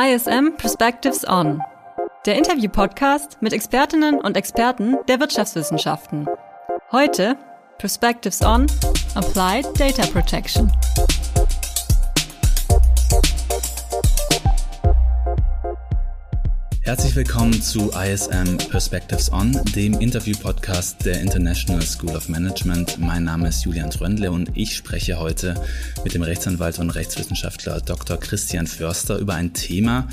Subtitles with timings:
[0.00, 1.60] ISM Perspectives On,
[2.24, 6.28] der Interview-Podcast mit Expertinnen und Experten der Wirtschaftswissenschaften.
[6.92, 7.36] Heute
[7.78, 8.68] Perspectives On
[9.16, 10.70] Applied Data Protection.
[16.88, 22.98] Herzlich willkommen zu ISM Perspectives On, dem Interview-Podcast der International School of Management.
[22.98, 25.62] Mein Name ist Julian Tröndle und ich spreche heute
[26.02, 28.18] mit dem Rechtsanwalt und Rechtswissenschaftler Dr.
[28.18, 30.08] Christian Förster über ein Thema,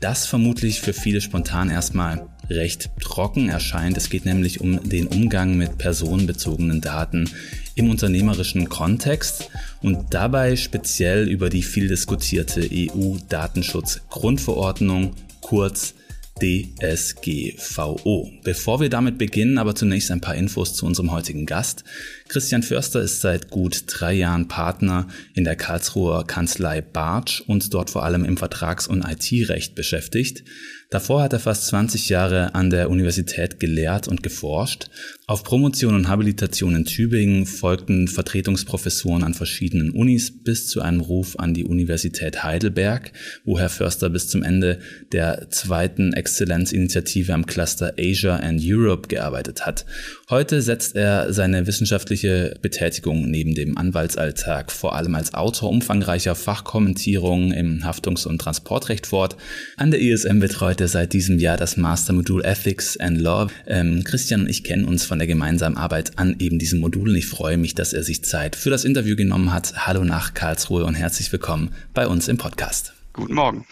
[0.00, 3.96] das vermutlich für viele spontan erstmal recht trocken erscheint.
[3.96, 7.30] Es geht nämlich um den Umgang mit personenbezogenen Daten
[7.76, 9.48] im unternehmerischen Kontext
[9.80, 15.94] und dabei speziell über die viel diskutierte EU-Datenschutz-Grundverordnung, kurz
[16.40, 18.30] DSGVO.
[18.44, 21.84] Bevor wir damit beginnen, aber zunächst ein paar Infos zu unserem heutigen Gast.
[22.28, 27.90] Christian Förster ist seit gut drei Jahren Partner in der Karlsruher Kanzlei Bartsch und dort
[27.90, 30.44] vor allem im Vertrags- und IT-Recht beschäftigt.
[30.88, 34.86] Davor hat er fast 20 Jahre an der Universität gelehrt und geforscht.
[35.26, 41.36] Auf Promotion und Habilitation in Tübingen folgten Vertretungsprofessuren an verschiedenen Unis bis zu einem Ruf
[41.40, 43.12] an die Universität Heidelberg,
[43.44, 44.78] wo Herr Förster bis zum Ende
[45.10, 49.84] der zweiten Exzellenzinitiative am Cluster Asia and Europe gearbeitet hat.
[50.30, 57.50] Heute setzt er seine wissenschaftliche Betätigung neben dem Anwaltsalltag vor allem als Autor umfangreicher Fachkommentierungen
[57.50, 59.36] im Haftungs- und Transportrecht fort.
[59.76, 63.48] An der ISM betreut heute seit diesem Jahr das Mastermodul Ethics and Law.
[63.66, 67.16] Ähm, Christian und ich kennen uns von der gemeinsamen Arbeit an eben diesem Modul und
[67.16, 69.86] ich freue mich, dass er sich Zeit für das Interview genommen hat.
[69.86, 72.95] Hallo nach Karlsruhe und herzlich willkommen bei uns im Podcast.
[73.16, 73.64] Guten Morgen.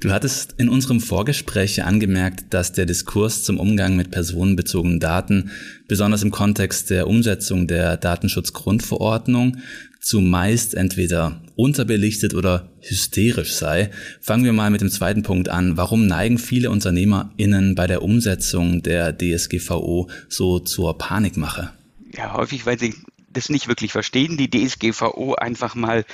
[0.00, 5.50] Du hattest in unserem Vorgespräch angemerkt, dass der Diskurs zum Umgang mit personenbezogenen Daten,
[5.88, 9.56] besonders im Kontext der Umsetzung der Datenschutzgrundverordnung,
[10.00, 13.90] zumeist entweder unterbelichtet oder hysterisch sei.
[14.20, 15.76] Fangen wir mal mit dem zweiten Punkt an.
[15.76, 21.72] Warum neigen viele UnternehmerInnen bei der Umsetzung der DSGVO so zur Panikmache?
[22.14, 22.94] Ja, häufig, weil sie
[23.32, 26.04] das nicht wirklich verstehen, die DSGVO einfach mal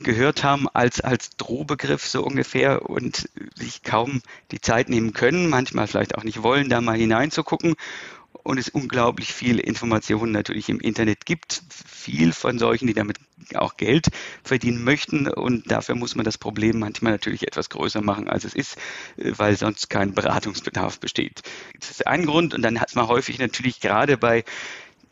[0.00, 5.86] gehört haben als, als Drohbegriff so ungefähr und sich kaum die Zeit nehmen können, manchmal
[5.86, 7.74] vielleicht auch nicht wollen, da mal hineinzugucken
[8.48, 11.62] und es unglaublich viele Informationen natürlich im Internet gibt.
[11.70, 13.18] Viel von solchen, die damit
[13.54, 14.08] auch Geld
[14.42, 15.28] verdienen möchten.
[15.28, 18.78] Und dafür muss man das Problem manchmal natürlich etwas größer machen, als es ist,
[19.16, 21.42] weil sonst kein Beratungsbedarf besteht.
[21.78, 22.54] Das ist ein Grund.
[22.54, 24.44] Und dann hat man häufig natürlich gerade bei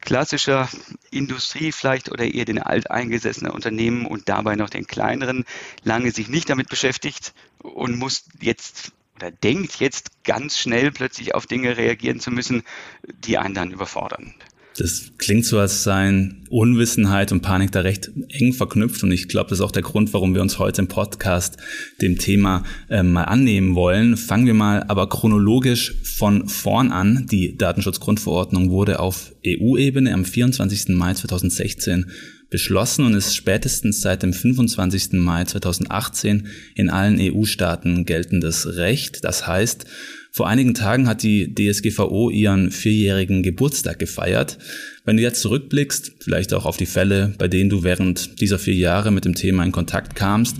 [0.01, 0.69] klassischer
[1.11, 5.45] Industrie vielleicht oder eher den alteingesessenen Unternehmen und dabei noch den kleineren
[5.83, 11.47] lange sich nicht damit beschäftigt und muss jetzt oder denkt jetzt ganz schnell plötzlich auf
[11.47, 12.63] Dinge reagieren zu müssen,
[13.07, 14.35] die einen dann überfordern.
[14.79, 19.03] Das klingt so, als seien Unwissenheit und Panik da recht eng verknüpft.
[19.03, 21.57] Und ich glaube, das ist auch der Grund, warum wir uns heute im Podcast
[22.03, 24.19] dem Thema äh, mal annehmen wollen.
[24.19, 27.27] Fangen wir mal aber chronologisch von vorn an.
[27.31, 30.89] Die Datenschutzgrundverordnung wurde auf EU-Ebene am 24.
[30.89, 32.11] Mai 2016
[32.51, 35.13] beschlossen und ist spätestens seit dem 25.
[35.13, 39.25] Mai 2018 in allen EU-Staaten geltendes Recht.
[39.25, 39.87] Das heißt,
[40.37, 44.59] vor einigen Tagen hat die DSGVO ihren vierjährigen Geburtstag gefeiert.
[45.07, 48.75] Wenn du jetzt zurückblickst, vielleicht auch auf die Fälle, bei denen du während dieser vier
[48.75, 50.59] Jahre mit dem Thema in Kontakt kamst,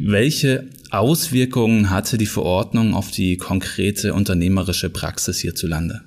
[0.00, 6.00] welche Auswirkungen hatte die Verordnung auf die konkrete unternehmerische Praxis hierzulande?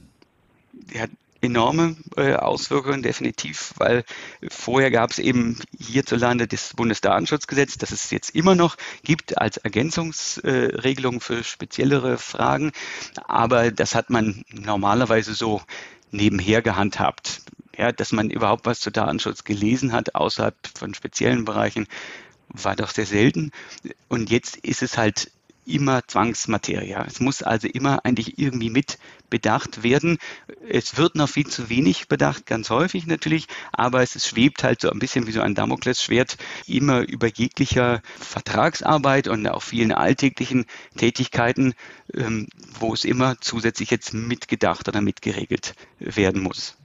[0.96, 1.06] Ja,
[1.44, 4.04] enorme äh, Auswirkungen, definitiv, weil
[4.50, 11.20] vorher gab es eben hierzulande das Bundesdatenschutzgesetz, das es jetzt immer noch gibt als Ergänzungsregelung
[11.22, 12.72] für speziellere Fragen.
[13.26, 15.62] Aber das hat man normalerweise so
[16.12, 17.42] nebenher gehandhabt.
[17.76, 21.88] Ja, dass man überhaupt was zu Datenschutz gelesen hat, außerhalb von speziellen Bereichen,
[22.50, 23.52] war doch sehr selten.
[24.10, 25.32] Und jetzt ist es halt
[25.66, 26.96] immer Zwangsmaterie.
[27.08, 28.98] Es muss also immer eigentlich irgendwie mit
[29.30, 30.20] bedacht werden.
[30.70, 34.92] Es wird noch viel zu wenig bedacht, ganz häufig natürlich, aber es schwebt halt so
[34.92, 36.38] ein bisschen wie so ein Damoklesschwert
[36.68, 40.66] immer über jeglicher Vertragsarbeit und auch vielen alltäglichen
[40.98, 41.74] Tätigkeiten,
[42.14, 42.48] ähm,
[42.80, 46.78] wo es immer zusätzlich jetzt mitgedacht oder mitgeregelt werden muss.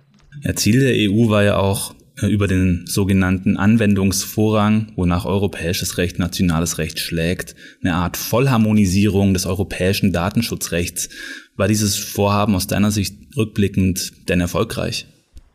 [0.42, 6.78] Ja, Ziel der EU war ja auch über den sogenannten Anwendungsvorrang, wonach europäisches Recht nationales
[6.78, 11.08] Recht schlägt, eine Art Vollharmonisierung des europäischen Datenschutzrechts.
[11.56, 15.06] War dieses Vorhaben aus deiner Sicht rückblickend denn erfolgreich?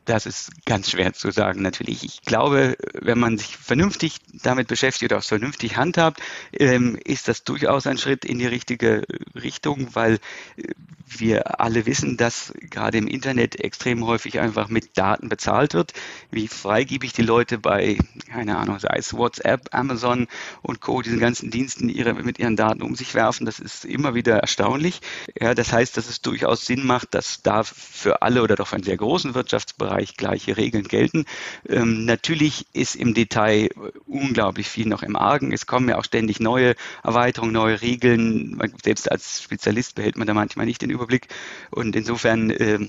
[0.05, 2.03] Das ist ganz schwer zu sagen, natürlich.
[2.03, 6.21] Ich glaube, wenn man sich vernünftig damit beschäftigt, auch vernünftig handhabt,
[6.51, 9.03] ähm, ist das durchaus ein Schritt in die richtige
[9.33, 10.19] Richtung, weil
[10.57, 10.73] äh,
[11.05, 15.93] wir alle wissen, dass gerade im Internet extrem häufig einfach mit Daten bezahlt wird.
[16.31, 17.97] Wie freigebig die Leute bei,
[18.29, 20.27] keine Ahnung, sei es WhatsApp, Amazon
[20.61, 24.15] und Co., diesen ganzen Diensten ihre, mit ihren Daten um sich werfen, das ist immer
[24.15, 25.01] wieder erstaunlich.
[25.39, 28.75] Ja, das heißt, dass es durchaus Sinn macht, dass da für alle oder doch für
[28.75, 31.25] einen sehr großen Wirtschaftsbereich gleiche Regeln gelten.
[31.67, 33.69] Ähm, natürlich ist im Detail
[34.05, 35.51] unglaublich viel noch im Argen.
[35.51, 38.59] Es kommen ja auch ständig neue Erweiterungen, neue Regeln.
[38.83, 41.27] Selbst als Spezialist behält man da manchmal nicht den Überblick.
[41.71, 42.79] Und insofern äh,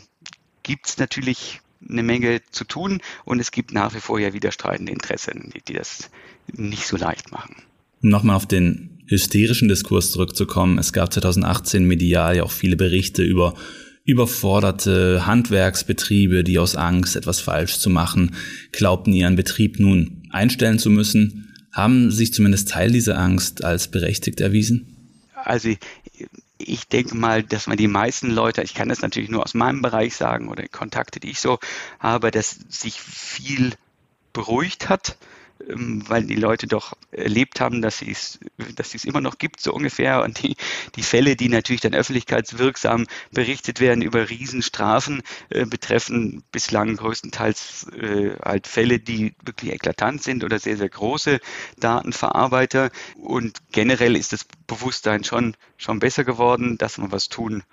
[0.63, 4.93] gibt es natürlich eine Menge zu tun und es gibt nach wie vor ja widerstreitende
[4.93, 6.11] Interessen, die, die das
[6.53, 7.57] nicht so leicht machen.
[8.03, 13.23] Um nochmal auf den hysterischen Diskurs zurückzukommen, es gab 2018 medial ja auch viele Berichte
[13.23, 13.55] über
[14.05, 18.37] überforderte Handwerksbetriebe, die aus Angst, etwas falsch zu machen,
[18.73, 21.55] glaubten, ihren Betrieb nun einstellen zu müssen.
[21.73, 25.21] Haben sich zumindest Teil dieser Angst als berechtigt erwiesen?
[25.35, 25.71] Also
[26.59, 29.83] ich denke mal, dass man die meisten Leute, ich kann das natürlich nur aus meinem
[29.83, 31.59] Bereich sagen oder Kontakte, die ich so
[31.99, 33.73] habe, dass sich viel
[34.33, 35.17] beruhigt hat
[35.69, 38.39] ähm, weil die Leute doch erlebt haben, dass es,
[38.77, 40.23] dass es immer noch gibt, so ungefähr.
[40.23, 40.57] Und die,
[40.97, 48.37] die Fälle, die natürlich dann öffentlichkeitswirksam berichtet werden über Riesenstrafen, äh, betreffen bislang größtenteils äh,
[48.45, 51.41] halt Fälle, die wirklich eklatant sind oder sehr, sehr große
[51.79, 52.91] Datenverarbeiter.
[53.17, 57.65] Und generell ist das Bewusstsein schon, schon besser geworden, dass man was tun muss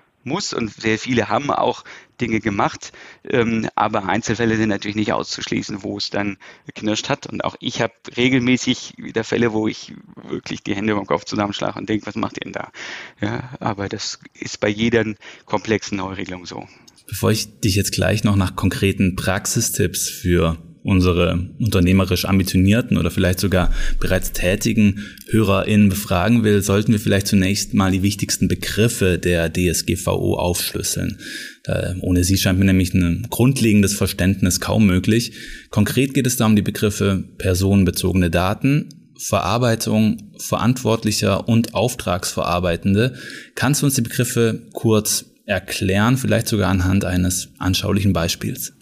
[0.53, 1.83] und sehr viele haben auch
[2.19, 2.91] Dinge gemacht,
[3.27, 6.37] ähm, aber Einzelfälle sind natürlich nicht auszuschließen, wo es dann
[6.67, 11.05] geknirscht hat und auch ich habe regelmäßig wieder Fälle, wo ich wirklich die Hände im
[11.07, 12.71] Kopf zusammenschlage und denke, was macht ihr denn da?
[13.19, 15.05] Ja, aber das ist bei jeder
[15.45, 16.67] komplexen Neuregelung so.
[17.07, 23.39] Bevor ich dich jetzt gleich noch nach konkreten Praxistipps für unsere unternehmerisch ambitionierten oder vielleicht
[23.39, 29.51] sogar bereits tätigen HörerInnen befragen will, sollten wir vielleicht zunächst mal die wichtigsten Begriffe der
[29.51, 31.19] DSGVO aufschlüsseln.
[31.63, 35.33] Da, ohne sie scheint mir nämlich ein grundlegendes Verständnis kaum möglich.
[35.69, 38.89] Konkret geht es da um die Begriffe personenbezogene Daten,
[39.19, 43.13] Verarbeitung, Verantwortlicher und Auftragsverarbeitende.
[43.53, 48.73] Kannst du uns die Begriffe kurz erklären, vielleicht sogar anhand eines anschaulichen Beispiels?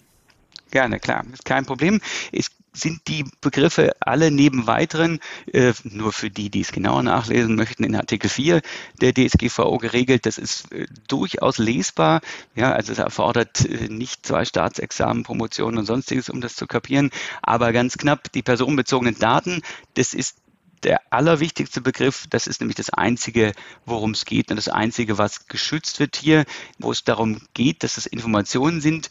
[0.70, 2.00] Gerne, klar, kein Problem.
[2.32, 5.18] Es sind die Begriffe alle neben weiteren,
[5.52, 8.62] äh, nur für die, die es genauer nachlesen möchten, in Artikel 4
[9.00, 10.26] der DSGVO geregelt.
[10.26, 12.20] Das ist äh, durchaus lesbar.
[12.54, 17.10] Ja, also es erfordert äh, nicht zwei Staatsexamen, Promotionen und sonstiges, um das zu kapieren.
[17.42, 19.62] Aber ganz knapp, die personenbezogenen Daten,
[19.94, 20.36] das ist
[20.82, 23.52] der allerwichtigste Begriff, das ist nämlich das Einzige,
[23.84, 26.44] worum es geht und das Einzige, was geschützt wird hier,
[26.78, 29.10] wo es darum geht, dass es Informationen sind,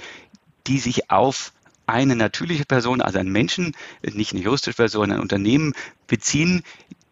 [0.70, 1.52] die sich auf
[1.88, 5.74] eine natürliche Person, also einen Menschen, nicht eine juristische Person, ein Unternehmen
[6.08, 6.64] beziehen,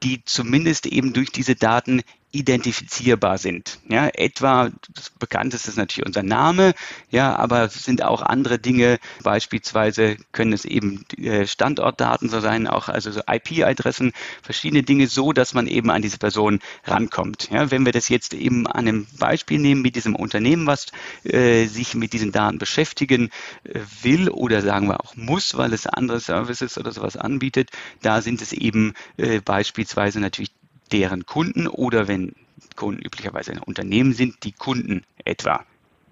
[0.04, 3.80] die zumindest eben durch diese Daten identifizierbar sind.
[3.88, 6.74] Ja, etwa das bekannteste ist natürlich unser Name,
[7.10, 9.00] ja, aber es sind auch andere Dinge.
[9.24, 15.32] Beispielsweise können es eben äh, Standortdaten so sein, auch also so IP-Adressen, verschiedene Dinge, so
[15.32, 17.50] dass man eben an diese Person rankommt.
[17.50, 20.88] Ja, wenn wir das jetzt eben an einem Beispiel nehmen mit diesem Unternehmen, was
[21.24, 23.30] äh, sich mit diesen Daten beschäftigen
[23.64, 27.72] äh, will oder sagen wir auch muss, weil es andere Services oder sowas anbietet,
[28.02, 30.52] da sind es eben äh, beispielsweise natürlich
[30.92, 32.34] deren Kunden oder wenn
[32.76, 35.66] Kunden üblicherweise ein Unternehmen sind, die Kunden etwa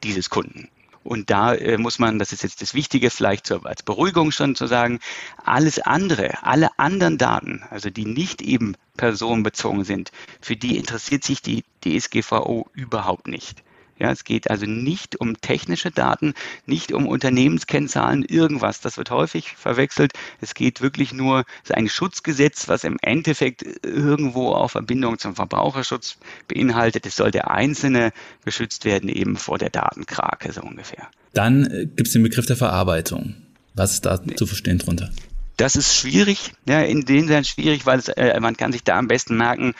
[0.03, 0.69] dieses Kunden.
[1.05, 4.55] Und da äh, muss man, das ist jetzt das Wichtige, vielleicht so als Beruhigung schon
[4.55, 4.99] zu sagen,
[5.43, 10.11] alles andere, alle anderen Daten, also die nicht eben personenbezogen sind,
[10.41, 13.63] für die interessiert sich die DSGVO überhaupt nicht.
[13.97, 16.33] Ja, es geht also nicht um technische Daten,
[16.65, 18.81] nicht um Unternehmenskennzahlen, irgendwas.
[18.81, 20.11] Das wird häufig verwechselt.
[20.41, 25.35] Es geht wirklich nur, es ist ein Schutzgesetz, was im Endeffekt irgendwo auf Verbindung zum
[25.35, 27.05] Verbraucherschutz beinhaltet.
[27.05, 28.11] Es soll der Einzelne
[28.43, 31.07] geschützt werden, eben vor der Datenkrake, so ungefähr.
[31.33, 33.35] Dann äh, gibt es den Begriff der Verarbeitung.
[33.75, 35.09] Was ist da zu verstehen drunter?
[35.57, 38.97] Das ist schwierig, ja, in dem Sinne schwierig, weil es, äh, man kann sich da
[38.97, 39.73] am besten merken,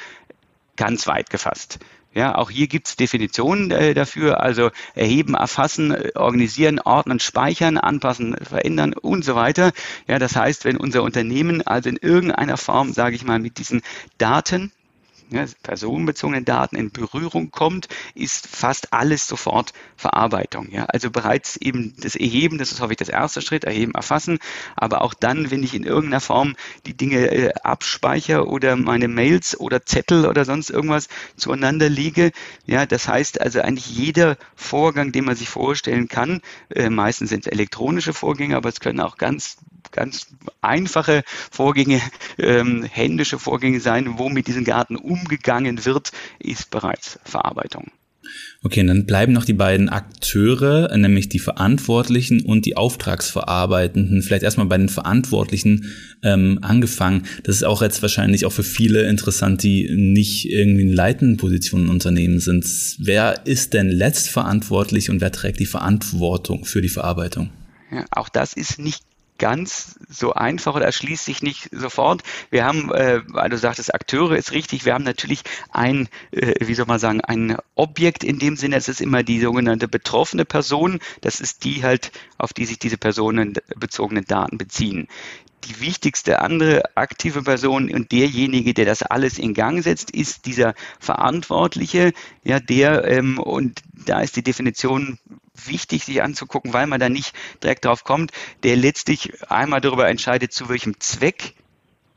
[0.77, 1.79] ganz weit gefasst.
[2.15, 7.77] Ja, auch hier gibt es Definitionen äh, dafür, also erheben, erfassen, äh, organisieren, ordnen, speichern,
[7.77, 9.73] anpassen, verändern und so weiter.
[10.07, 13.81] Ja, das heißt, wenn unser Unternehmen also in irgendeiner Form, sage ich mal, mit diesen
[14.17, 14.71] Daten,
[15.29, 20.71] ja, personenbezogenen Daten in Berührung kommt, ist fast alles sofort Verarbeitung.
[20.71, 20.85] Ja.
[20.85, 24.39] Also bereits eben das Erheben, das ist häufig das erste Schritt, Erheben, Erfassen,
[24.75, 26.55] aber auch dann, wenn ich in irgendeiner Form
[26.85, 32.31] die Dinge äh, abspeichere oder meine Mails oder Zettel oder sonst irgendwas zueinander liege,
[32.65, 37.45] ja, das heißt also eigentlich jeder Vorgang, den man sich vorstellen kann, äh, meistens sind
[37.45, 39.57] es elektronische Vorgänge, aber es können auch ganz
[39.91, 40.27] ganz
[40.61, 42.01] einfache Vorgänge,
[42.37, 47.91] ähm, händische Vorgänge sein, wo mit diesen Daten umgegangen wird, ist bereits Verarbeitung.
[48.63, 54.21] Okay, und dann bleiben noch die beiden Akteure, nämlich die Verantwortlichen und die Auftragsverarbeitenden.
[54.23, 57.23] Vielleicht erstmal bei den Verantwortlichen ähm, angefangen.
[57.43, 61.89] Das ist auch jetzt wahrscheinlich auch für viele interessant, die nicht irgendwie in leitenden Positionen
[61.89, 62.65] Unternehmen sind.
[62.99, 67.51] Wer ist denn letztverantwortlich und wer trägt die Verantwortung für die Verarbeitung?
[67.91, 69.03] Ja, auch das ist nicht
[69.37, 72.23] ganz so einfach oder erschließt sich nicht sofort.
[72.49, 76.73] Wir haben, äh, weil du sagtest, Akteure ist richtig, wir haben natürlich ein, äh, wie
[76.73, 80.99] soll man sagen, ein Objekt in dem Sinne, es ist immer die sogenannte betroffene Person,
[81.21, 85.07] das ist die halt, auf die sich diese personenbezogenen Daten beziehen.
[85.65, 90.75] Die wichtigste andere aktive Person und derjenige, der das alles in Gang setzt, ist dieser
[90.99, 92.13] Verantwortliche,
[92.43, 95.17] ja, der, ähm, und da ist die Definition
[95.55, 97.33] wichtig, sich anzugucken, weil man da nicht
[97.63, 98.31] direkt drauf kommt,
[98.63, 101.53] der letztlich einmal darüber entscheidet, zu welchem Zweck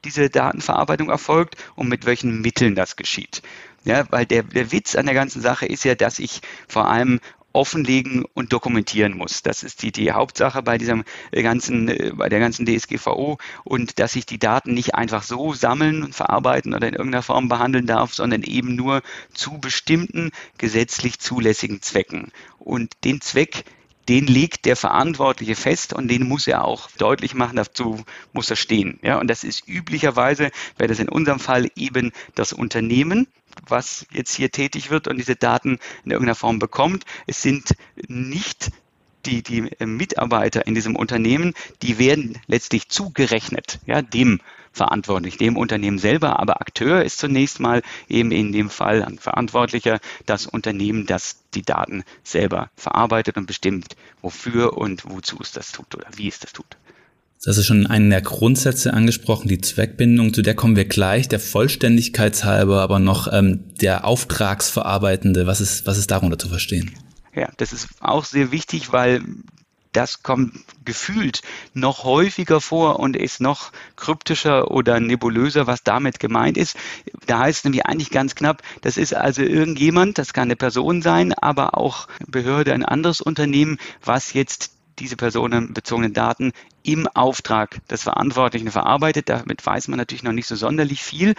[0.04, 3.42] diese Datenverarbeitung erfolgt und mit welchen Mitteln das geschieht.
[3.84, 7.20] Ja, weil der, der Witz an der ganzen Sache ist ja, dass ich vor allem
[7.58, 9.42] offenlegen und dokumentieren muss.
[9.42, 14.14] Das ist die, die Hauptsache bei diesem ganzen, äh, bei der ganzen DSGVO und dass
[14.14, 18.14] ich die Daten nicht einfach so sammeln und verarbeiten oder in irgendeiner Form behandeln darf,
[18.14, 19.02] sondern eben nur
[19.34, 22.30] zu bestimmten gesetzlich zulässigen Zwecken.
[22.60, 23.64] Und den Zweck,
[24.08, 28.56] den legt der Verantwortliche fest und den muss er auch deutlich machen, dazu muss er
[28.56, 29.00] stehen.
[29.02, 33.26] Ja, und das ist üblicherweise, wäre das in unserem Fall eben das Unternehmen,
[33.66, 37.04] was jetzt hier tätig wird und diese Daten in irgendeiner Form bekommt.
[37.26, 37.74] Es sind
[38.08, 38.70] nicht
[39.26, 44.40] die, die Mitarbeiter in diesem Unternehmen, die werden letztlich zugerechnet, ja, dem
[44.72, 49.98] verantwortlich, dem Unternehmen selber, aber Akteur ist zunächst mal eben in dem Fall ein Verantwortlicher,
[50.26, 55.94] das Unternehmen, das die Daten selber verarbeitet und bestimmt, wofür und wozu es das tut
[55.94, 56.76] oder wie es das tut.
[57.44, 61.38] Das ist schon einen der Grundsätze angesprochen, die Zweckbindung, zu der kommen wir gleich, der
[61.38, 66.90] Vollständigkeit halber, aber noch ähm, der Auftragsverarbeitende, was ist, was ist darunter zu verstehen?
[67.34, 69.22] Ja, das ist auch sehr wichtig, weil
[69.92, 70.52] das kommt
[70.84, 71.42] gefühlt
[71.74, 76.76] noch häufiger vor und ist noch kryptischer oder nebulöser, was damit gemeint ist.
[77.26, 81.02] Da heißt es nämlich eigentlich ganz knapp, das ist also irgendjemand, das kann eine Person
[81.02, 86.52] sein, aber auch Behörde, ein anderes Unternehmen, was jetzt diese personenbezogenen Daten
[86.88, 89.28] im Auftrag des Verantwortlichen verarbeitet.
[89.28, 91.34] Damit weiß man natürlich noch nicht so sonderlich viel.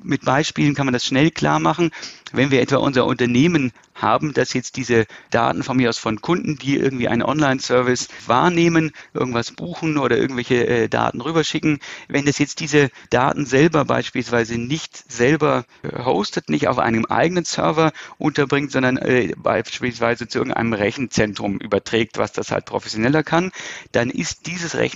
[0.00, 1.90] Mit Beispielen kann man das schnell klar machen.
[2.30, 6.56] Wenn wir etwa unser Unternehmen haben, dass jetzt diese Daten von mir aus von Kunden,
[6.56, 11.78] die irgendwie einen Online-Service wahrnehmen, irgendwas buchen oder irgendwelche äh, Daten rüberschicken,
[12.08, 17.44] wenn das jetzt diese Daten selber beispielsweise nicht selber äh, hostet, nicht auf einem eigenen
[17.44, 23.52] Server unterbringt, sondern äh, beispielsweise zu irgendeinem Rechenzentrum überträgt, was das halt professioneller kann,
[23.92, 24.91] dann ist dieses Rechenzentrum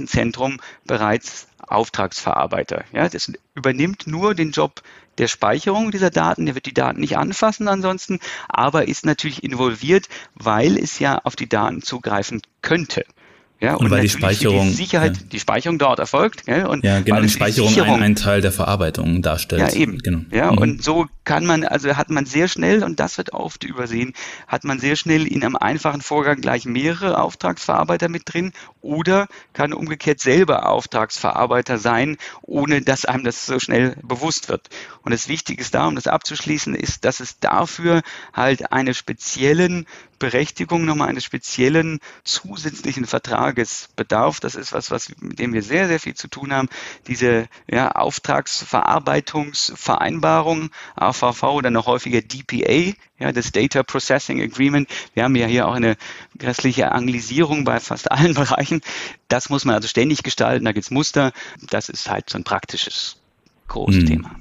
[0.87, 2.85] bereits Auftragsverarbeiter.
[2.93, 4.83] Ja, das übernimmt nur den Job
[5.19, 6.47] der Speicherung dieser Daten.
[6.47, 11.37] Der wird die Daten nicht anfassen ansonsten, aber ist natürlich involviert, weil es ja auf
[11.37, 13.05] die Daten zugreifen könnte.
[13.59, 15.23] Ja, und, und weil die Speicherung, die Sicherheit, ja.
[15.33, 16.45] die Speicherung dort erfolgt.
[16.45, 16.67] Gell?
[16.67, 19.63] Und ja, genau, die Speicherung die ein, ein, Teil der Verarbeitung darstellt.
[19.63, 19.99] Ja, eben.
[19.99, 20.21] Genau.
[20.31, 20.59] Ja, mhm.
[20.59, 24.13] und so kann man, also hat man sehr schnell, und das wird oft übersehen,
[24.47, 28.53] hat man sehr schnell in einem einfachen Vorgang gleich mehrere Auftragsverarbeiter mit drin
[28.87, 34.69] oder kann umgekehrt selber Auftragsverarbeiter sein, ohne dass einem das so schnell bewusst wird.
[35.03, 38.03] Und das Wichtige ist da, um das abzuschließen, ist, dass es dafür
[38.33, 39.87] halt eine speziellen
[40.19, 44.41] Berechtigung nochmal eines speziellen zusätzlichen Vertrages bedarf.
[44.41, 46.71] Das ist was, was mit dem wir sehr, sehr viel zu tun haben.
[47.07, 54.89] Diese ja, Auftragsverarbeitungsvereinbarung, AVV oder noch häufiger DPA, ja, das Data Processing Agreement.
[55.15, 55.97] Wir haben ja hier auch eine
[56.39, 58.81] grässliche Anglisierung bei fast allen Bereichen.
[59.29, 61.33] Das muss man also ständig gestalten, da gibt es Muster.
[61.71, 63.17] Das ist halt so ein praktisches
[63.69, 64.07] großes mhm.
[64.07, 64.37] Thema.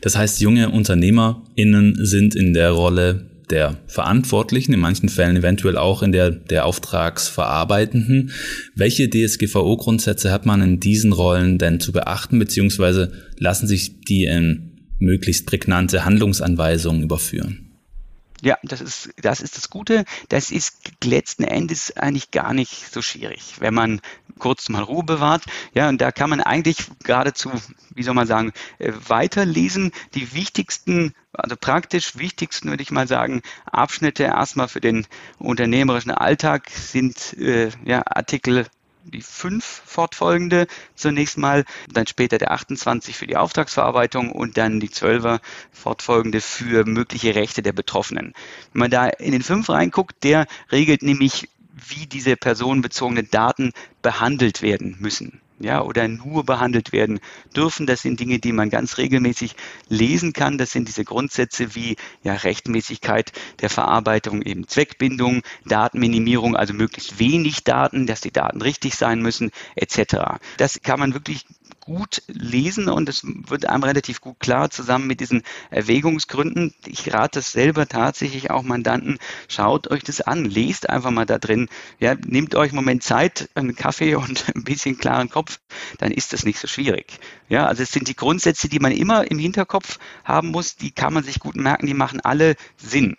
[0.00, 6.02] Das heißt, junge UnternehmerInnen sind in der Rolle der Verantwortlichen, in manchen Fällen eventuell auch
[6.02, 8.32] in der der Auftragsverarbeitenden.
[8.74, 14.72] Welche DSGVO-Grundsätze hat man in diesen Rollen denn zu beachten, beziehungsweise lassen sich die in
[14.98, 17.67] möglichst prägnante Handlungsanweisungen überführen?
[18.40, 20.04] Ja, das ist, das ist das Gute.
[20.28, 24.00] Das ist letzten Endes eigentlich gar nicht so schwierig, wenn man
[24.38, 25.44] kurz mal Ruhe bewahrt.
[25.74, 27.50] Ja, und da kann man eigentlich geradezu,
[27.94, 29.90] wie soll man sagen, äh, weiterlesen.
[30.14, 35.06] Die wichtigsten, also praktisch wichtigsten, würde ich mal sagen, Abschnitte erstmal für den
[35.38, 38.66] unternehmerischen Alltag sind äh, ja, Artikel
[39.10, 44.88] die fünf fortfolgende zunächst mal, dann später der 28 für die Auftragsverarbeitung und dann die
[44.88, 45.40] 12er
[45.72, 48.34] fortfolgende für mögliche Rechte der Betroffenen.
[48.72, 51.48] Wenn man da in den fünf reinguckt, der regelt nämlich,
[51.88, 53.72] wie diese personenbezogenen Daten
[54.02, 55.40] behandelt werden müssen.
[55.60, 57.20] Ja, oder nur behandelt werden
[57.54, 57.86] dürfen.
[57.86, 59.56] Das sind Dinge, die man ganz regelmäßig
[59.88, 60.58] lesen kann.
[60.58, 67.64] Das sind diese Grundsätze wie ja, Rechtmäßigkeit der Verarbeitung, eben Zweckbindung, Datenminimierung, also möglichst wenig
[67.64, 70.38] Daten, dass die Daten richtig sein müssen, etc.
[70.56, 71.44] Das kann man wirklich
[71.88, 76.74] gut lesen und es wird einem relativ gut klar zusammen mit diesen Erwägungsgründen.
[76.84, 79.18] Ich rate es selber tatsächlich auch Mandanten,
[79.48, 83.48] schaut euch das an, lest einfach mal da drin, ja, nehmt euch einen Moment Zeit,
[83.54, 85.60] einen Kaffee und ein bisschen klaren Kopf,
[85.96, 87.06] dann ist das nicht so schwierig.
[87.48, 91.14] Ja, also es sind die Grundsätze, die man immer im Hinterkopf haben muss, die kann
[91.14, 93.16] man sich gut merken, die machen alle Sinn.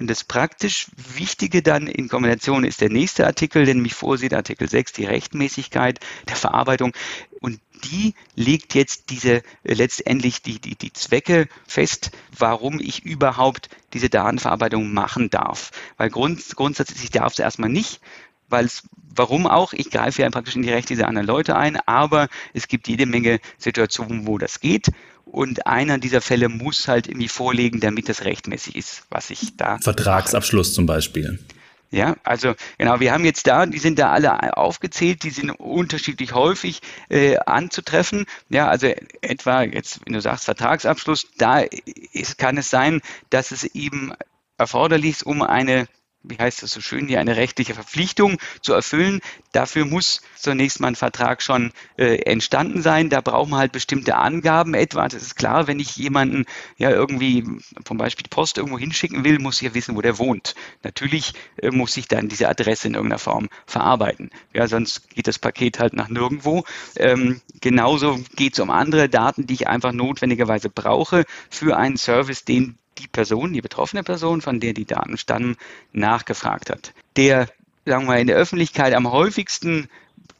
[0.00, 4.68] Und das praktisch Wichtige dann in Kombination ist der nächste Artikel, den mich vorsieht, Artikel
[4.68, 6.92] 6, die Rechtmäßigkeit der Verarbeitung.
[7.40, 13.68] Und die legt jetzt diese äh, letztendlich die, die, die Zwecke fest, warum ich überhaupt
[13.94, 15.70] diese Datenverarbeitung machen darf.
[15.96, 18.00] Weil grund, grundsätzlich ich darf es erstmal nicht,
[18.50, 18.82] weil es,
[19.14, 22.68] warum auch, ich greife ja praktisch in die Rechte dieser anderen Leute ein, aber es
[22.68, 24.88] gibt jede Menge Situationen, wo das geht.
[25.24, 29.78] Und einer dieser Fälle muss halt irgendwie vorlegen, damit das rechtmäßig ist, was ich da.
[29.78, 30.74] Vertragsabschluss mache.
[30.74, 31.38] zum Beispiel.
[31.92, 36.34] Ja, also genau, wir haben jetzt da, die sind da alle aufgezählt, die sind unterschiedlich
[36.34, 38.26] häufig äh, anzutreffen.
[38.48, 38.86] Ja, also
[39.22, 41.58] etwa jetzt, wenn du sagst Vertragsabschluss, da
[42.12, 44.12] ist, kann es sein, dass es eben
[44.56, 45.88] erforderlich ist, um eine
[46.22, 49.20] wie heißt das so schön, hier eine rechtliche Verpflichtung zu erfüllen.
[49.52, 53.08] Dafür muss zunächst mal ein Vertrag schon äh, entstanden sein.
[53.08, 55.08] Da braucht man halt bestimmte Angaben etwa.
[55.08, 56.44] Das ist klar, wenn ich jemanden
[56.76, 57.44] ja irgendwie
[57.84, 60.54] zum Beispiel Post irgendwo hinschicken will, muss ich ja wissen, wo der wohnt.
[60.82, 64.30] Natürlich äh, muss ich dann diese Adresse in irgendeiner Form verarbeiten.
[64.52, 66.64] Ja, sonst geht das Paket halt nach nirgendwo.
[66.96, 72.44] Ähm, genauso geht es um andere Daten, die ich einfach notwendigerweise brauche für einen Service,
[72.44, 75.56] den die Person, die betroffene Person, von der die Daten stammen,
[75.92, 76.92] nachgefragt hat.
[77.16, 77.48] Der,
[77.86, 79.88] sagen wir, in der Öffentlichkeit am häufigsten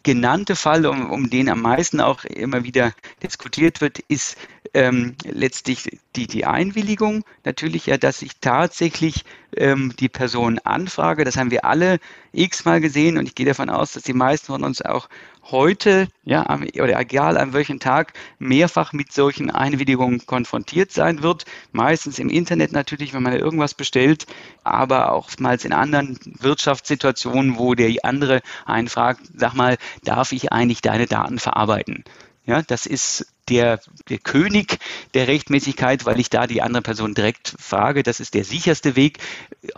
[0.03, 2.93] genannte Fall, um, um den am meisten auch immer wieder
[3.23, 4.37] diskutiert wird, ist
[4.75, 7.25] ähm, letztlich die, die Einwilligung.
[7.45, 9.25] Natürlich ja, dass ich tatsächlich
[9.57, 11.25] ähm, die Person anfrage.
[11.25, 11.99] Das haben wir alle
[12.33, 15.09] x-mal gesehen und ich gehe davon aus, dass die meisten von uns auch
[15.51, 21.45] heute, ja, am, oder egal an welchem Tag, mehrfach mit solchen Einwilligungen konfrontiert sein wird.
[21.73, 24.27] Meistens im Internet natürlich, wenn man irgendwas bestellt,
[24.63, 30.53] aber auch oftmals in anderen Wirtschaftssituationen, wo der andere einen fragt, sag mal, darf ich
[30.53, 32.05] eigentlich deine Daten verarbeiten?
[32.47, 34.79] Ja, das ist der, der König
[35.15, 38.03] der Rechtmäßigkeit, weil ich da die andere Person direkt frage.
[38.03, 39.19] Das ist der sicherste Weg.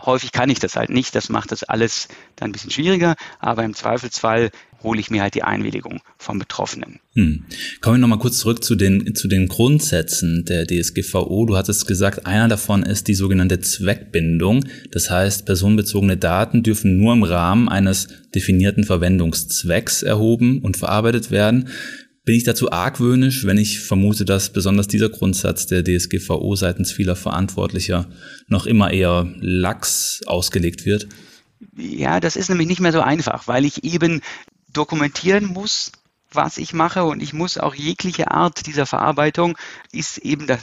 [0.01, 1.15] Häufig kann ich das halt nicht.
[1.15, 3.17] Das macht das alles dann ein bisschen schwieriger.
[3.41, 4.51] Aber im Zweifelsfall
[4.83, 6.99] hole ich mir halt die Einwilligung vom Betroffenen.
[7.15, 7.45] Hm.
[7.81, 11.47] Kommen wir nochmal kurz zurück zu den, zu den Grundsätzen der DSGVO.
[11.47, 14.65] Du hattest gesagt, einer davon ist die sogenannte Zweckbindung.
[14.91, 21.69] Das heißt, personenbezogene Daten dürfen nur im Rahmen eines definierten Verwendungszwecks erhoben und verarbeitet werden.
[22.25, 27.17] Bin ich dazu argwöhnisch, wenn ich vermute, dass besonders dieser Grundsatz der DSGVO seitens vieler
[27.17, 28.09] Verantwortlicher
[28.47, 31.09] noch immer eher lax ausgelegt wird?
[31.77, 34.21] Ja, das ist nämlich nicht mehr so einfach, weil ich eben
[34.73, 35.91] dokumentieren muss,
[36.35, 39.57] was ich mache und ich muss auch jegliche Art dieser Verarbeitung
[39.93, 40.59] ist eben, da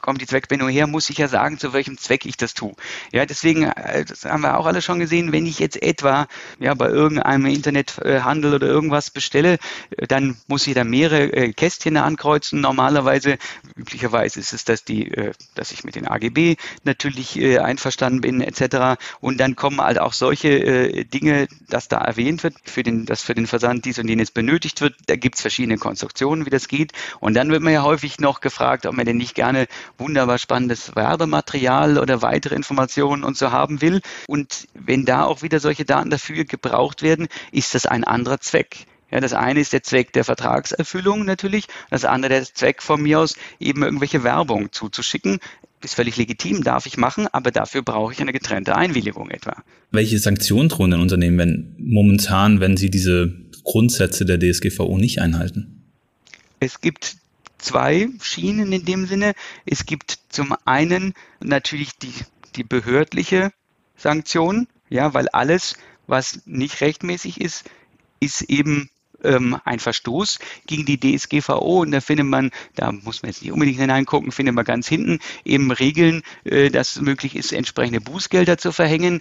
[0.00, 2.74] kommt die Zweckbindung her, muss ich ja sagen, zu welchem Zweck ich das tue.
[3.12, 6.28] Ja, deswegen, äh, das haben wir auch alle schon gesehen, wenn ich jetzt etwa
[6.58, 9.58] ja, bei irgendeinem Internethandel oder irgendwas bestelle,
[9.96, 12.60] äh, dann muss ich da mehrere äh, Kästchen ankreuzen.
[12.60, 13.38] Normalerweise,
[13.76, 15.12] üblicherweise ist es, dass die,
[15.54, 19.00] dass ich mit den AGB natürlich einverstanden bin, etc.
[19.20, 23.34] Und dann kommen halt auch solche Dinge, dass da erwähnt wird, für den, dass für
[23.34, 26.92] den Versand dies und jenes benötigt wird da gibt es verschiedene Konstruktionen, wie das geht.
[27.20, 29.66] Und dann wird man ja häufig noch gefragt, ob man denn nicht gerne
[29.96, 34.00] wunderbar spannendes Werbematerial oder weitere Informationen und so haben will.
[34.26, 38.86] Und wenn da auch wieder solche Daten dafür gebraucht werden, ist das ein anderer Zweck.
[39.10, 43.20] Ja, das eine ist der Zweck der Vertragserfüllung natürlich, das andere der Zweck von mir
[43.20, 45.38] aus, eben irgendwelche Werbung zuzuschicken.
[45.82, 49.62] Ist völlig legitim, darf ich machen, aber dafür brauche ich eine getrennte Einwilligung etwa.
[49.92, 53.32] Welche Sanktionen drohen denn Unternehmen, wenn momentan, wenn sie diese
[53.68, 55.82] Grundsätze der DSGVO nicht einhalten?
[56.58, 57.16] Es gibt
[57.58, 59.34] zwei Schienen in dem Sinne.
[59.66, 62.14] Es gibt zum einen natürlich die,
[62.56, 63.52] die behördliche
[63.94, 65.76] Sanktion, ja, weil alles,
[66.06, 67.64] was nicht rechtmäßig ist,
[68.20, 68.88] ist eben
[69.22, 73.52] ähm, ein Verstoß gegen die DSGVO und da findet man, da muss man jetzt nicht
[73.52, 78.72] unbedingt hineingucken, findet man ganz hinten eben Regeln, äh, dass möglich ist, entsprechende Bußgelder zu
[78.72, 79.20] verhängen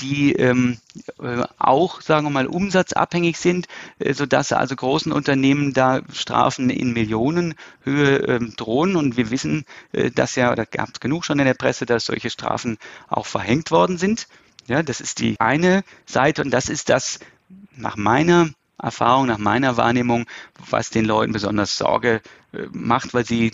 [0.00, 0.78] die ähm,
[1.22, 3.66] äh, auch, sagen wir mal, umsatzabhängig sind,
[3.98, 8.96] äh, sodass also großen Unternehmen da Strafen in Millionenhöhe ähm, drohen.
[8.96, 12.06] Und wir wissen, äh, dass ja, oder gab es genug schon in der Presse, dass
[12.06, 12.78] solche Strafen
[13.08, 14.28] auch verhängt worden sind.
[14.66, 17.20] Ja, das ist die eine Seite und das ist das
[17.76, 20.26] nach meiner Erfahrung, nach meiner Wahrnehmung,
[20.70, 22.20] was den Leuten besonders Sorge
[22.52, 23.52] äh, macht, weil sie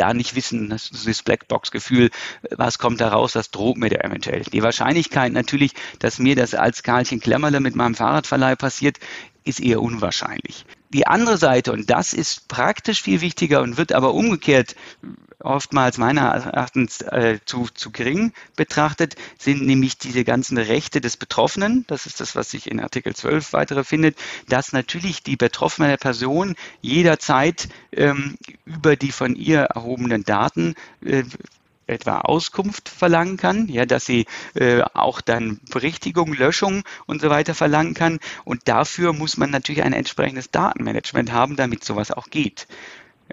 [0.00, 2.10] da nicht wissen, das ist das Blackbox-Gefühl,
[2.50, 4.42] was kommt da raus, was droht mir da eventuell.
[4.42, 8.98] Die Wahrscheinlichkeit natürlich, dass mir das als Karlchen Klemmerle mit meinem Fahrradverleih passiert,
[9.44, 10.64] ist eher unwahrscheinlich.
[10.90, 14.74] Die andere Seite, und das ist praktisch viel wichtiger und wird aber umgekehrt
[15.42, 21.84] oftmals meiner Erachtens äh, zu, zu gering betrachtet, sind nämlich diese ganzen Rechte des Betroffenen,
[21.88, 24.16] das ist das, was sich in Artikel 12 weitere findet,
[24.48, 30.74] dass natürlich die betroffene Person jederzeit ähm, über die von ihr erhobenen Daten
[31.04, 31.24] äh,
[31.90, 37.54] etwa Auskunft verlangen kann, ja, dass sie äh, auch dann Berichtigung, Löschung und so weiter
[37.54, 38.20] verlangen kann.
[38.44, 42.66] Und dafür muss man natürlich ein entsprechendes Datenmanagement haben, damit sowas auch geht.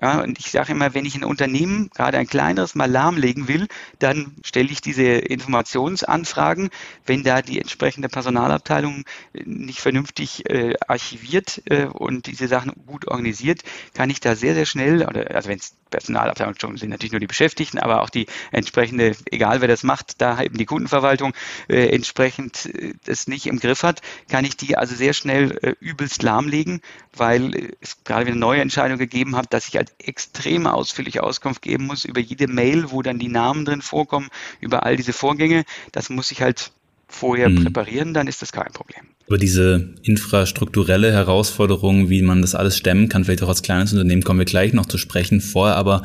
[0.01, 3.67] Ja, und ich sage immer, wenn ich ein Unternehmen, gerade ein kleineres, mal lahmlegen will,
[3.99, 6.69] dann stelle ich diese Informationsanfragen.
[7.05, 13.63] Wenn da die entsprechende Personalabteilung nicht vernünftig äh, archiviert äh, und diese Sachen gut organisiert,
[13.93, 17.19] kann ich da sehr, sehr schnell, oder also wenn es Personalabteilung schon sind natürlich nur
[17.19, 21.33] die Beschäftigten, aber auch die entsprechende, egal wer das macht, da eben die Kundenverwaltung
[21.69, 25.75] äh, entsprechend äh, das nicht im Griff hat, kann ich die also sehr schnell äh,
[25.79, 26.81] übelst lahmlegen,
[27.13, 31.23] weil äh, es gerade wieder eine neue Entscheidung gegeben hat, dass ich halt extrem ausführliche
[31.23, 35.13] Auskunft geben muss über jede Mail, wo dann die Namen drin vorkommen, über all diese
[35.13, 35.63] Vorgänge.
[35.91, 36.71] Das muss ich halt
[37.07, 37.63] vorher mhm.
[37.63, 39.05] präparieren, dann ist das kein Problem.
[39.27, 44.23] Über diese infrastrukturelle Herausforderung, wie man das alles stemmen kann, vielleicht auch als kleines Unternehmen,
[44.23, 45.39] kommen wir gleich noch zu sprechen.
[45.39, 46.03] Vorher aber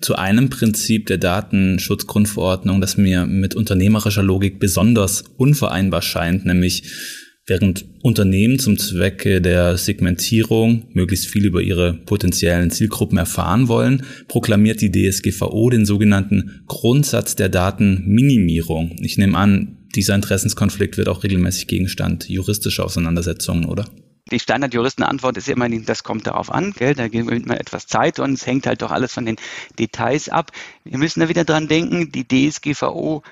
[0.00, 6.90] zu einem Prinzip der Datenschutzgrundverordnung, das mir mit unternehmerischer Logik besonders unvereinbar scheint, nämlich
[7.48, 14.82] Während Unternehmen zum Zwecke der Segmentierung möglichst viel über ihre potenziellen Zielgruppen erfahren wollen, proklamiert
[14.82, 18.96] die DSGVO den sogenannten Grundsatz der Datenminimierung.
[19.00, 23.86] Ich nehme an, dieser Interessenskonflikt wird auch regelmäßig Gegenstand juristischer Auseinandersetzungen, oder?
[24.30, 26.94] Die Standardjuristenantwort ist immer, das kommt darauf an, gell?
[26.94, 29.36] da gewinnt man etwas Zeit und es hängt halt doch alles von den
[29.78, 30.52] Details ab.
[30.84, 33.22] Wir müssen da wieder dran denken, die DSGVO,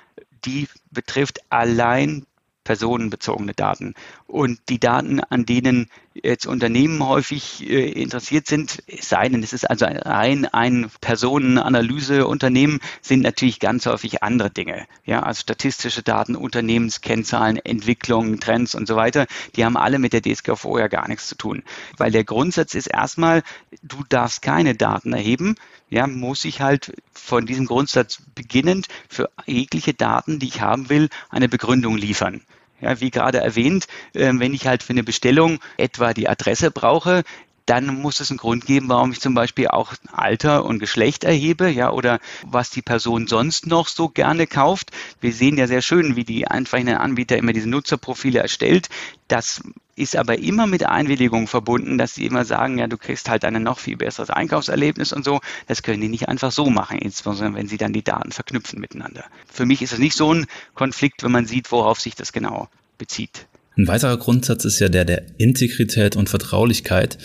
[0.47, 2.25] die betrifft allein
[2.67, 3.95] personenbezogene Daten.
[4.27, 9.71] Und die Daten, an denen jetzt Unternehmen häufig äh, interessiert sind, sei denn, es ist
[9.71, 14.87] also rein ein Personenanalyseunternehmen, sind natürlich ganz häufig andere Dinge.
[15.05, 20.23] Ja, also statistische Daten, Unternehmenskennzahlen, Entwicklungen, Trends und so weiter, die haben alle mit der
[20.23, 21.63] DSGVO ja gar nichts zu tun.
[21.97, 23.43] Weil der Grundsatz ist erstmal,
[23.83, 25.55] du darfst keine Daten erheben,
[25.89, 31.09] ja, muss ich halt von diesem Grundsatz beginnend für jegliche Daten, die ich haben will,
[31.31, 32.43] eine Begründung liefern.
[32.81, 37.23] Ja, wie gerade erwähnt, äh, wenn ich halt für eine Bestellung etwa die Adresse brauche,
[37.67, 41.69] dann muss es einen Grund geben, warum ich zum Beispiel auch Alter und Geschlecht erhebe,
[41.69, 44.93] ja, oder was die Person sonst noch so gerne kauft.
[45.21, 48.89] Wir sehen ja sehr schön, wie die einfachen Anbieter immer diese Nutzerprofile erstellt.
[49.29, 49.61] Das
[49.97, 53.63] ist aber immer mit Einwilligung verbunden, dass sie immer sagen, ja, du kriegst halt ein
[53.63, 55.41] noch viel besseres Einkaufserlebnis und so.
[55.67, 59.25] Das können die nicht einfach so machen, insbesondere wenn sie dann die Daten verknüpfen miteinander.
[59.51, 62.69] Für mich ist es nicht so ein Konflikt, wenn man sieht, worauf sich das genau
[62.99, 63.47] bezieht.
[63.79, 67.19] Ein weiterer Grundsatz ist ja der der Integrität und Vertraulichkeit.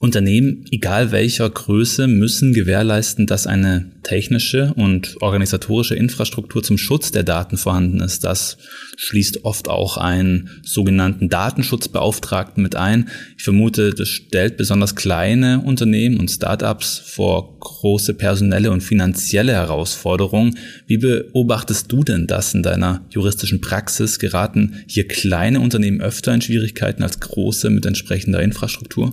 [0.00, 7.24] Unternehmen, egal welcher Größe, müssen gewährleisten, dass eine technische und organisatorische Infrastruktur zum Schutz der
[7.24, 8.22] Daten vorhanden ist.
[8.22, 8.58] Das
[8.96, 13.08] schließt oft auch einen sogenannten Datenschutzbeauftragten mit ein.
[13.36, 20.56] Ich vermute, das stellt besonders kleine Unternehmen und Startups vor große personelle und finanzielle Herausforderungen.
[20.86, 24.20] Wie beobachtest du denn das in deiner juristischen Praxis?
[24.20, 29.12] Geraten hier kleine Unternehmen öfter in Schwierigkeiten als große mit entsprechender Infrastruktur?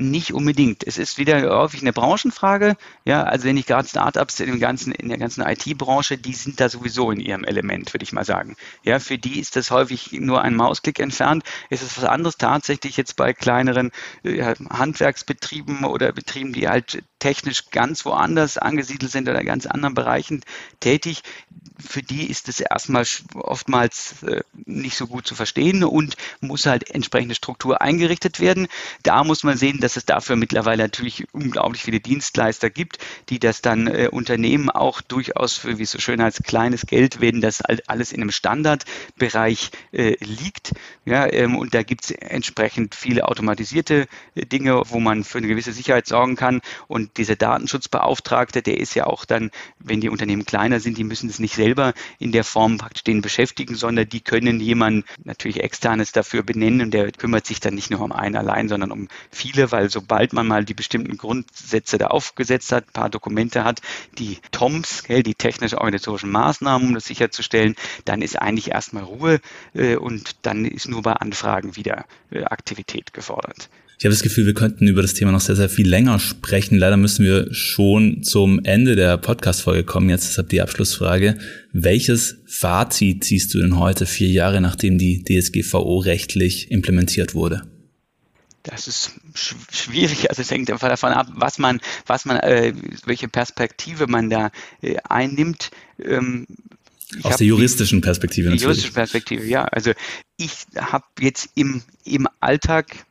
[0.00, 0.86] Nicht unbedingt.
[0.86, 2.78] Es ist wieder häufig eine Branchenfrage.
[3.04, 6.58] Ja, also wenn ich gerade Startups in, dem ganzen, in der ganzen IT-Branche, die sind
[6.58, 8.56] da sowieso in ihrem Element, würde ich mal sagen.
[8.82, 11.44] Ja, für die ist das häufig nur ein Mausklick entfernt.
[11.68, 13.90] Es ist was anderes tatsächlich jetzt bei kleineren
[14.22, 20.42] äh, Handwerksbetrieben oder Betrieben, die halt technisch ganz woanders angesiedelt sind oder ganz anderen Bereichen
[20.80, 21.22] tätig.
[21.78, 26.90] Für die ist es erstmal oftmals äh, nicht so gut zu verstehen und muss halt
[26.90, 28.68] entsprechende Struktur eingerichtet werden.
[29.02, 33.62] Da muss man sehen, dass es dafür mittlerweile natürlich unglaublich viele Dienstleister gibt, die das
[33.62, 37.62] dann äh, Unternehmen auch durchaus für, wie es so schön heißt, kleines Geld, wenn das
[37.86, 40.72] alles in einem Standardbereich äh, liegt.
[41.04, 45.48] Ja, ähm, und da gibt es entsprechend viele automatisierte äh, Dinge, wo man für eine
[45.48, 46.60] gewisse Sicherheit sorgen kann.
[46.88, 51.28] Und dieser Datenschutzbeauftragte, der ist ja auch dann, wenn die Unternehmen kleiner sind, die müssen
[51.28, 56.12] es nicht selber in der Form praktisch den beschäftigen, sondern die können jemanden natürlich externes
[56.12, 59.72] dafür benennen und der kümmert sich dann nicht nur um einen allein, sondern um viele,
[59.72, 63.80] weil sobald man mal die bestimmten Grundsätze da aufgesetzt hat, ein paar Dokumente hat,
[64.18, 69.40] die TOMS, die technisch-organisatorischen Maßnahmen, um das sicherzustellen, dann ist eigentlich erstmal Ruhe
[69.74, 73.68] äh, und dann ist nur bei Anfragen wieder äh, Aktivität gefordert.
[74.00, 76.78] Ich habe das Gefühl, wir könnten über das Thema noch sehr, sehr viel länger sprechen.
[76.78, 80.08] Leider müssen wir schon zum Ende der Podcast-Folge kommen.
[80.08, 81.36] Jetzt deshalb die Abschlussfrage.
[81.74, 87.68] Welches Fazit ziehst du denn heute, vier Jahre nachdem die DSGVO rechtlich implementiert wurde?
[88.62, 89.20] Das ist
[89.70, 90.30] schwierig.
[90.30, 92.72] Also es hängt einfach davon ab, was man, was man, äh,
[93.04, 95.72] welche Perspektive man da äh, einnimmt.
[96.02, 96.46] Ähm,
[97.22, 98.62] aus der juristischen Perspektive natürlich.
[98.62, 99.64] Juristische Perspektive, ja.
[99.64, 99.92] Also
[100.38, 103.04] ich habe jetzt im, im Alltag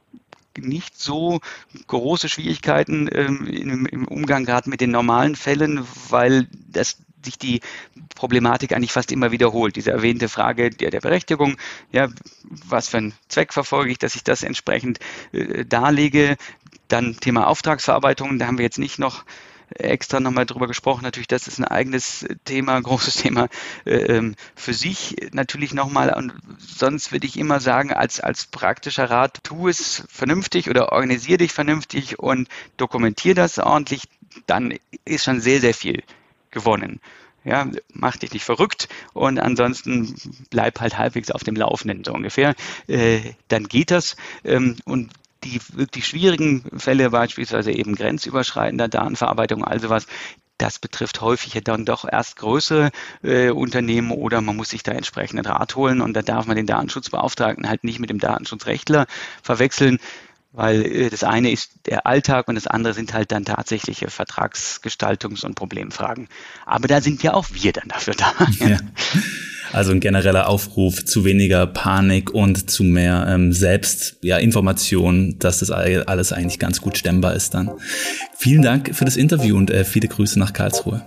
[0.61, 1.39] nicht so
[1.87, 7.61] große Schwierigkeiten ähm, im, im, Umgang gerade mit den normalen Fällen, weil das sich die
[8.15, 9.75] Problematik eigentlich fast immer wiederholt.
[9.75, 11.57] Diese erwähnte Frage der, der Berechtigung,
[11.91, 12.07] ja,
[12.43, 14.99] was für einen Zweck verfolge ich, dass ich das entsprechend
[15.31, 16.37] äh, darlege.
[16.87, 19.25] Dann Thema Auftragsverarbeitung, da haben wir jetzt nicht noch
[19.75, 21.03] extra nochmal drüber gesprochen.
[21.03, 23.47] Natürlich, das ist ein eigenes Thema, ein großes Thema
[23.85, 25.15] äh, ähm, für sich.
[25.31, 30.69] Natürlich nochmal, und sonst würde ich immer sagen, als, als praktischer Rat, tu es vernünftig
[30.69, 34.03] oder organisier dich vernünftig und dokumentier das ordentlich.
[34.45, 36.03] Dann ist schon sehr, sehr viel
[36.51, 36.99] gewonnen.
[37.45, 40.13] Ja, mach dich nicht verrückt und ansonsten
[40.49, 42.53] bleib halt halbwegs auf dem Laufenden, so ungefähr.
[42.87, 44.17] Äh, dann geht das.
[44.43, 45.11] Ähm, und
[45.43, 50.05] die wirklich schwierigen Fälle, beispielsweise eben grenzüberschreitender Datenverarbeitung, also was,
[50.59, 52.91] das betrifft häufig ja dann doch erst größere
[53.23, 56.65] äh, Unternehmen oder man muss sich da entsprechenden Rat holen und da darf man den
[56.67, 59.07] Datenschutzbeauftragten halt nicht mit dem Datenschutzrechtler
[59.41, 59.99] verwechseln,
[60.51, 65.45] weil äh, das eine ist der Alltag und das andere sind halt dann tatsächliche Vertragsgestaltungs-
[65.45, 66.27] und Problemfragen.
[66.65, 68.33] Aber da sind ja auch wir dann dafür da.
[68.59, 68.77] Ja.
[69.71, 75.59] Also ein genereller Aufruf zu weniger Panik und zu mehr ähm, Selbst, ja, Information, dass
[75.59, 77.71] das alles eigentlich ganz gut stemmbar ist dann.
[78.35, 81.01] Vielen Dank für das Interview und äh, viele Grüße nach Karlsruhe.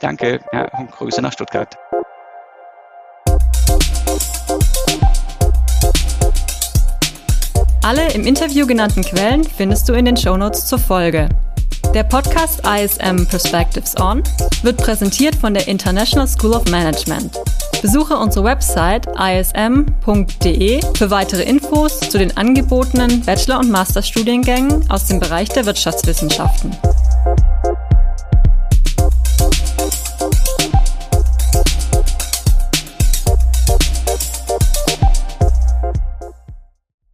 [0.00, 1.76] Danke, ja, und Grüße nach Stuttgart.
[7.82, 11.28] Alle im Interview genannten Quellen findest du in den Shownotes zur Folge.
[11.94, 14.20] Der Podcast ISM Perspectives On
[14.64, 17.38] wird präsentiert von der International School of Management.
[17.82, 25.20] Besuche unsere Website ism.de für weitere Infos zu den angebotenen Bachelor- und Masterstudiengängen aus dem
[25.20, 26.76] Bereich der Wirtschaftswissenschaften.